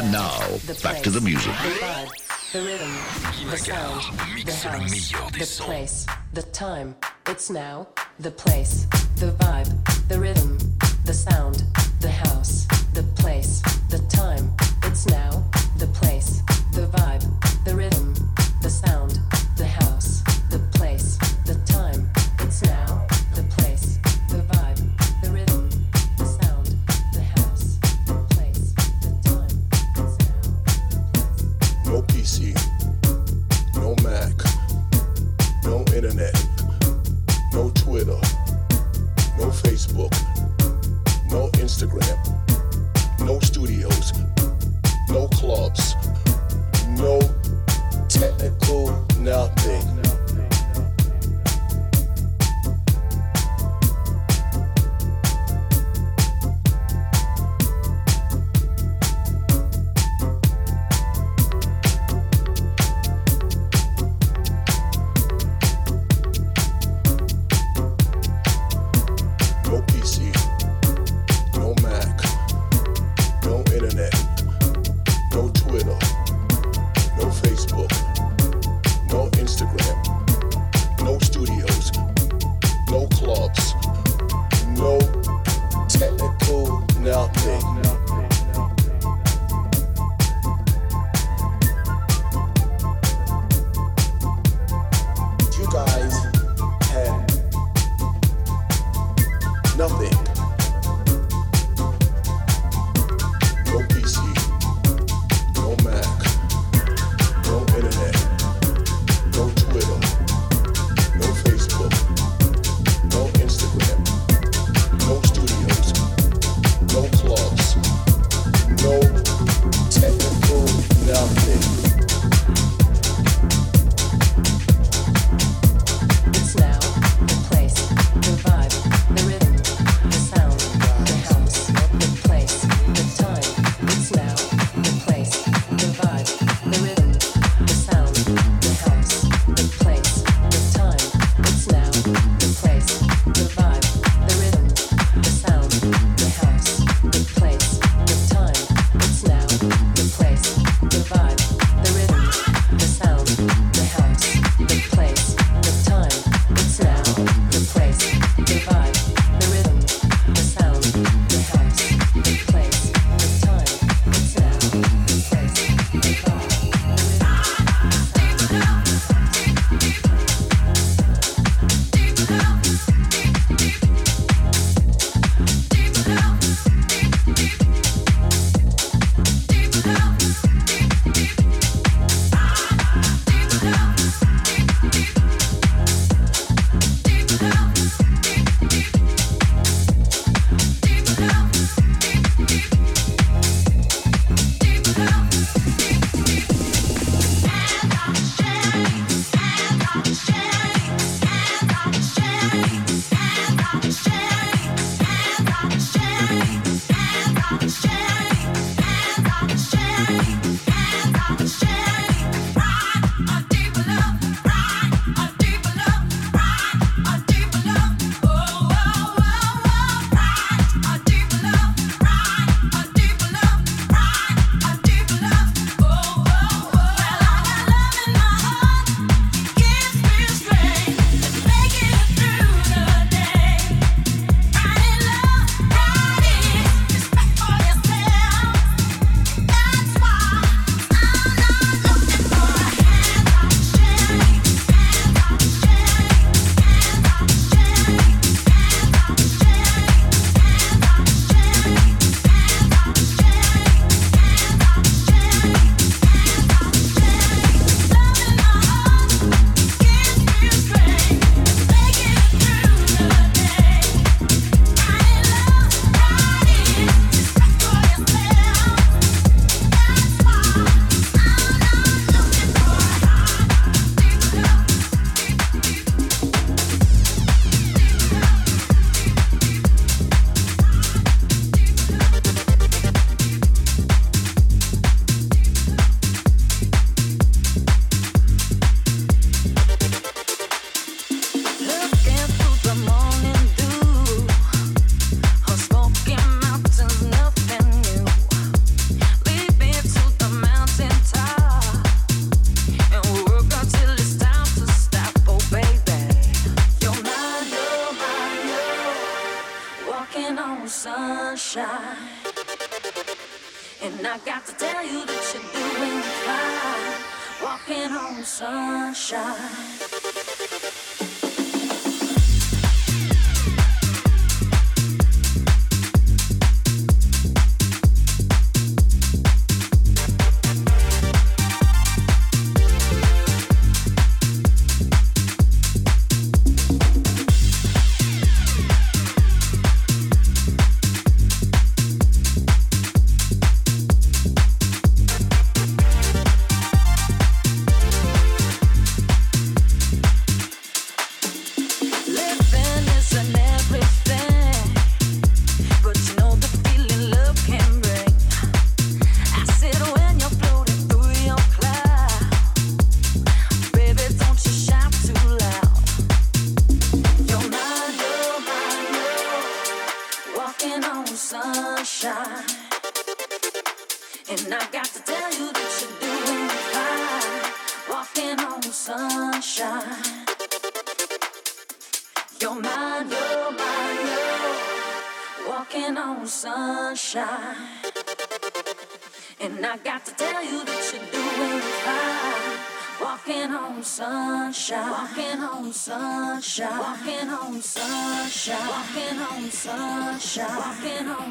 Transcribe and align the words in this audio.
And 0.00 0.12
now, 0.12 0.40
back 0.82 1.02
to 1.02 1.10
the 1.10 1.20
music. 1.20 1.52
The 1.52 1.68
vibe, 1.76 2.52
the 2.52 2.62
rhythm, 2.62 3.50
the 3.50 3.58
sound, 3.58 4.00
the 4.46 4.54
house, 4.54 5.12
the 5.12 5.62
place, 5.62 6.06
the 6.32 6.42
time. 6.42 6.96
It's 7.26 7.50
now, 7.50 7.86
the 8.18 8.30
place, 8.30 8.86
the 9.16 9.32
vibe, 9.32 10.08
the 10.08 10.18
rhythm, 10.18 10.56
the 11.04 11.12
sound, 11.12 11.64
the 12.00 12.10
house, 12.10 12.66
the 12.94 13.02
place, 13.14 13.60
the 13.90 13.98
time. 14.08 14.50
It's 14.84 15.06
now, 15.06 15.44
the 15.76 15.88
place, 15.88 16.40
the 16.72 16.86
vibe, 16.86 17.39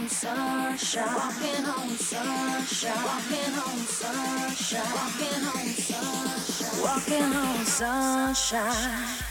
sunshine, 0.10 1.06
walking 1.16 1.66
on 1.66 1.90
sunshine, 1.98 3.04
walking 3.06 3.54
on 3.54 3.78
sunshine, 3.86 4.82
walking 4.96 5.44
on 5.48 5.68
sunshine, 5.76 6.84
walking 6.84 7.34
on 7.34 7.66
sunshine. 7.66 9.29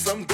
some 0.00 0.29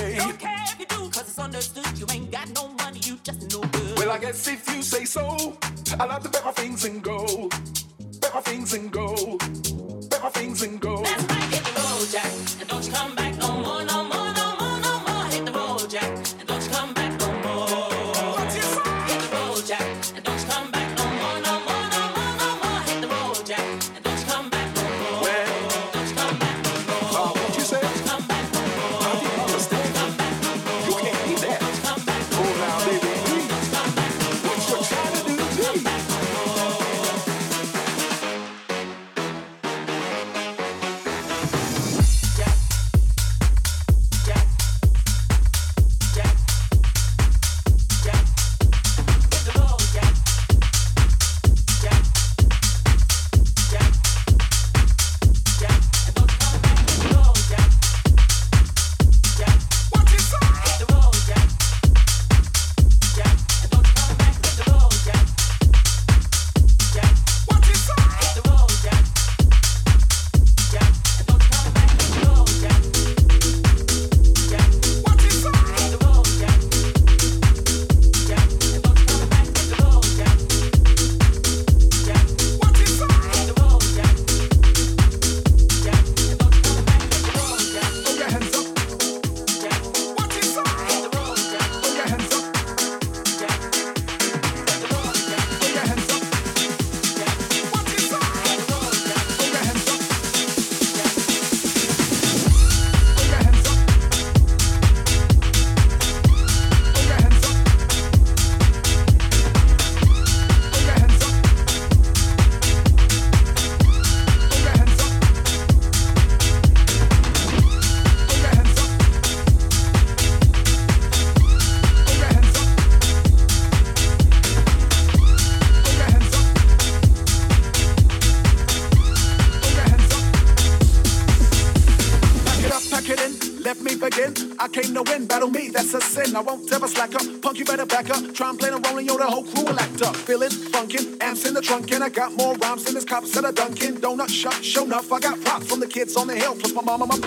on 146.14 146.28
the 146.28 146.36
hill, 146.36 146.54
plus 146.54 146.72
my 146.75 146.82
mama. 146.82 147.06
my 147.06 147.18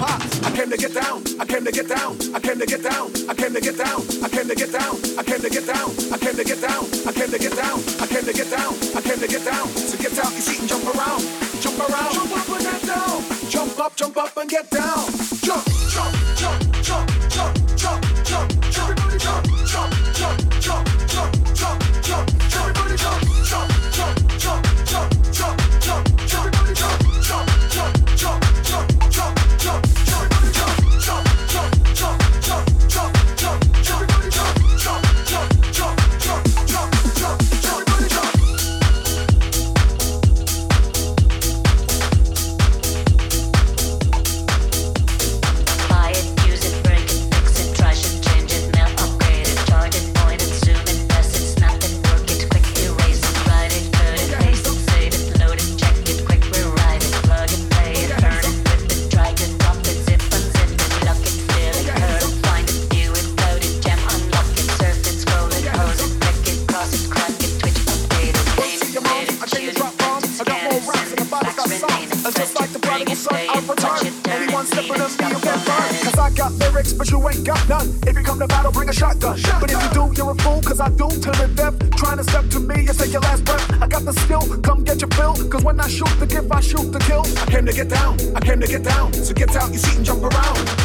as 80.79 80.91
I 80.91 80.95
do 80.95 81.09
to 81.09 81.31
the 81.31 81.51
death. 81.55 81.75
Trying 81.97 82.17
to 82.17 82.23
step 82.23 82.47
to 82.49 82.59
me, 82.59 82.83
you 82.83 82.93
take 82.93 83.11
your 83.11 83.21
last 83.21 83.43
breath. 83.45 83.81
I 83.81 83.87
got 83.87 84.05
the 84.05 84.13
skill, 84.13 84.41
come 84.61 84.83
get 84.83 85.01
your 85.01 85.09
fill. 85.11 85.33
Cause 85.49 85.63
when 85.63 85.79
I 85.79 85.87
shoot 85.87 86.09
the 86.19 86.25
give, 86.25 86.51
I 86.51 86.61
shoot 86.61 86.91
the 86.91 86.99
kill. 86.99 87.23
I 87.37 87.45
came 87.51 87.65
to 87.65 87.73
get 87.73 87.89
down, 87.89 88.17
I 88.35 88.39
came 88.39 88.59
to 88.59 88.67
get 88.67 88.83
down. 88.83 89.13
So 89.13 89.33
get 89.33 89.55
out, 89.55 89.71
you 89.71 89.79
seat 89.79 89.97
and 89.97 90.05
jump 90.05 90.23
around. 90.23 90.78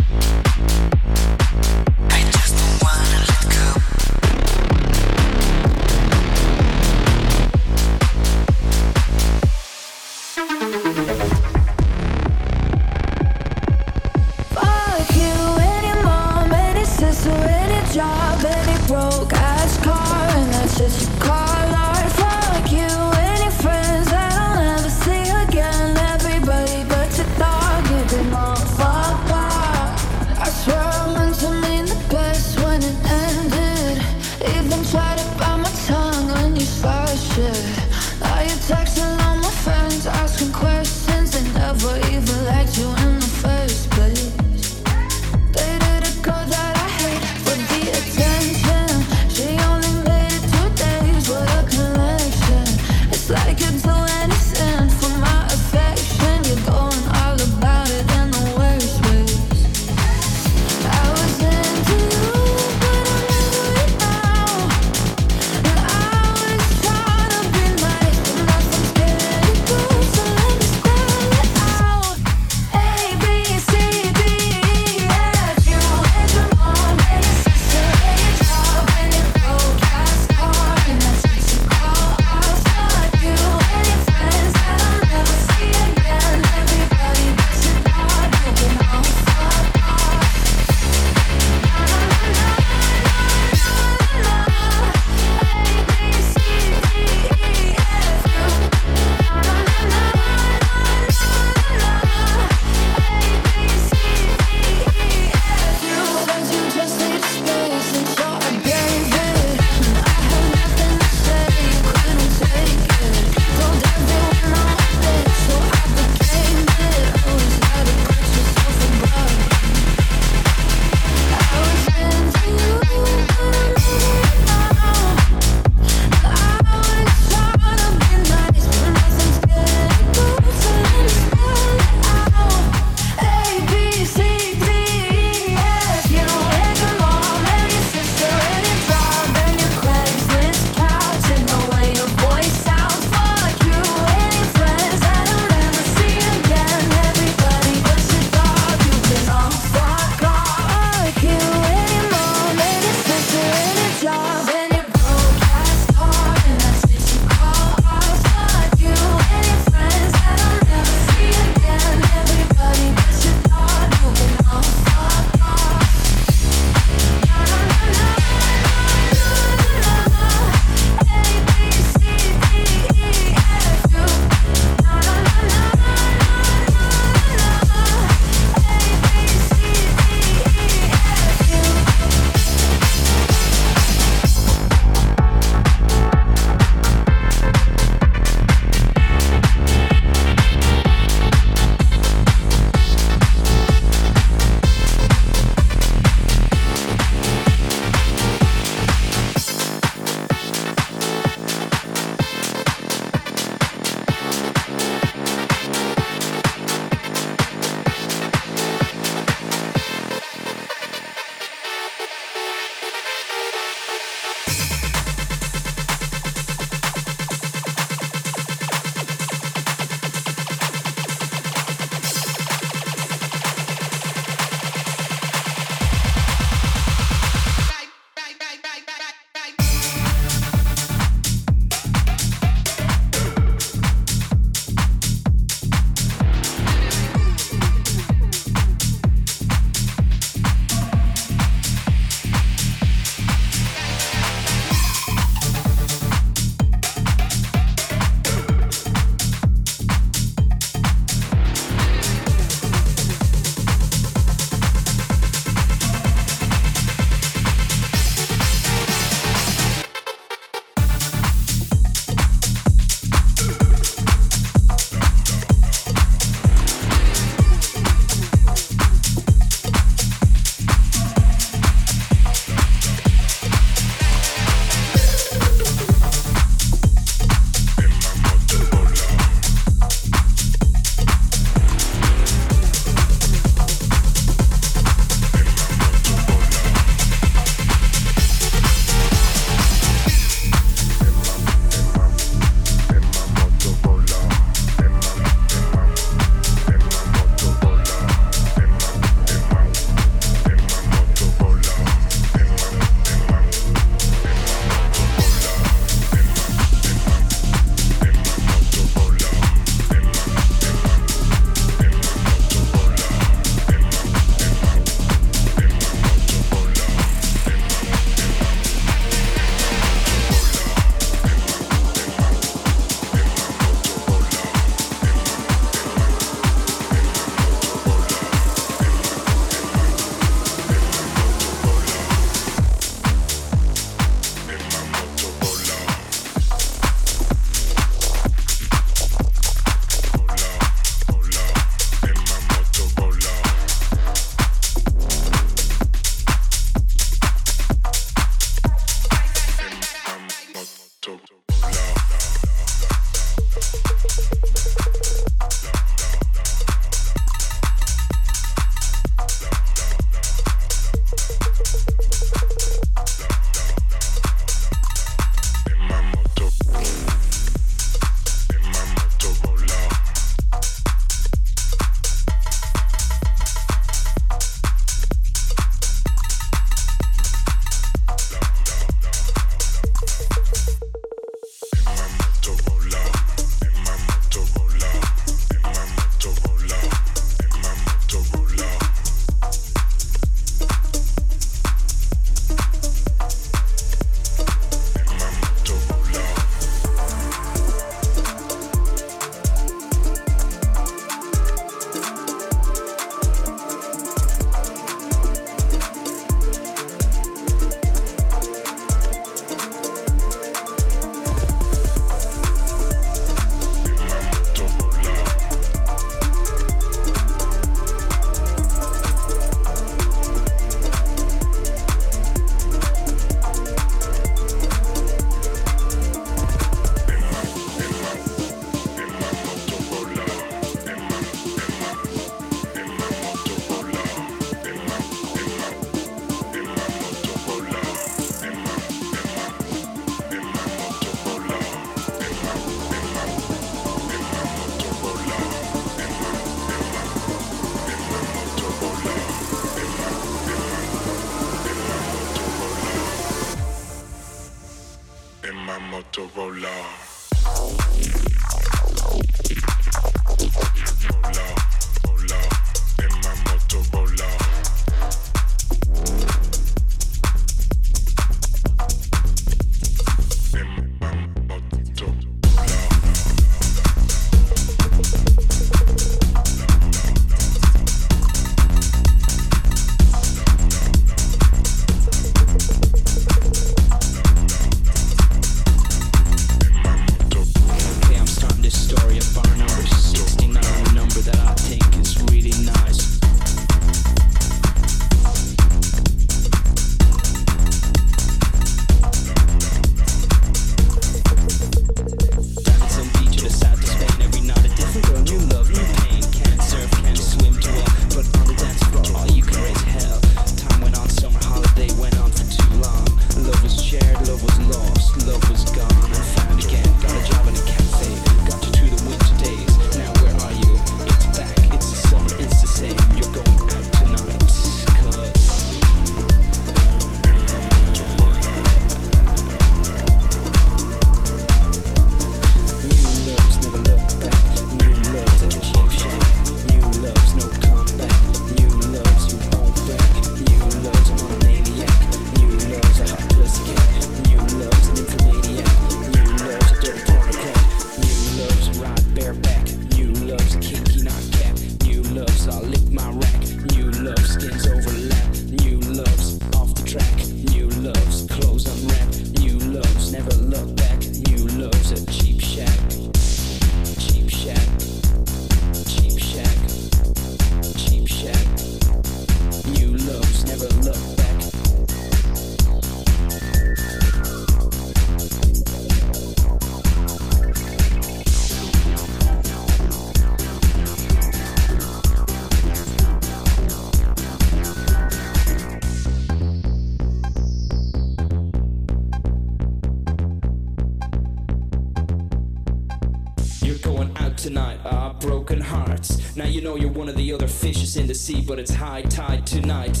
But 598.40 598.58
it's 598.58 598.72
high 598.72 599.02
tide 599.02 599.46
tonight. 599.46 600.00